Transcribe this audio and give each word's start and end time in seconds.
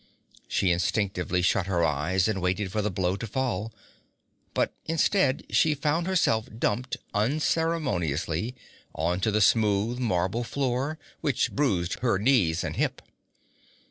She 0.47 0.71
instinctively 0.71 1.43
shut 1.43 1.67
her 1.67 1.85
eyes 1.85 2.27
and 2.27 2.41
waited 2.41 2.71
for 2.71 2.81
the 2.81 2.89
blow 2.89 3.15
to 3.17 3.27
fall. 3.27 3.71
But 4.55 4.73
instead 4.87 5.43
she 5.51 5.75
felt 5.75 6.07
herself 6.07 6.49
dumped 6.57 6.97
unceremoniously 7.13 8.55
onto 8.95 9.29
the 9.29 9.41
smooth 9.41 9.99
marble 9.99 10.43
floor, 10.43 10.97
which 11.19 11.51
bruised 11.51 11.99
her 11.99 12.17
knees 12.17 12.63
and 12.63 12.77
hip. 12.77 13.03